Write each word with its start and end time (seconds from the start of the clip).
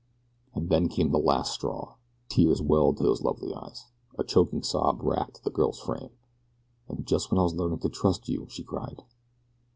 And 0.55 0.67
then 0.69 0.89
came 0.89 1.11
the 1.11 1.19
last 1.19 1.53
straw 1.53 1.93
tears 2.27 2.59
welled 2.59 2.97
to 2.97 3.03
those 3.03 3.21
lovely 3.21 3.53
eyes. 3.53 3.91
A 4.17 4.23
choking 4.23 4.63
sob 4.63 5.03
wracked 5.03 5.43
the 5.43 5.51
girl's 5.51 5.79
frame 5.79 6.09
"And 6.89 7.05
just 7.05 7.29
when 7.29 7.37
I 7.37 7.43
was 7.43 7.53
learning 7.53 7.77
to 7.81 7.89
trust 7.89 8.27
you 8.27 8.39
so!" 8.39 8.49
she 8.49 8.63
cried. 8.63 9.03